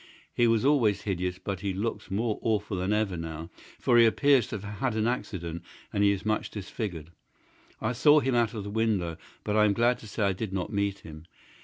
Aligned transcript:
He 0.33 0.47
was 0.47 0.65
always 0.65 1.03
hideous, 1.03 1.37
but 1.37 1.59
he 1.59 1.75
looks 1.75 2.09
more 2.09 2.39
awful 2.41 2.75
than 2.77 2.91
ever 2.91 3.15
now, 3.15 3.51
for 3.77 3.99
he 3.99 4.05
appears 4.07 4.47
to 4.47 4.57
have 4.57 4.79
had 4.79 4.95
an 4.95 5.05
accident 5.05 5.61
and 5.93 6.03
he 6.03 6.09
is 6.09 6.25
much 6.25 6.49
disfigured. 6.49 7.11
I 7.79 7.91
saw 7.91 8.19
him 8.19 8.33
out 8.33 8.55
of 8.55 8.63
the 8.63 8.71
window, 8.71 9.17
but 9.43 9.55
I 9.55 9.65
am 9.65 9.73
glad 9.73 9.99
to 9.99 10.07
say 10.07 10.23
I 10.23 10.33
did 10.33 10.53
not 10.53 10.73
meet 10.73 10.97
him. 11.01 11.25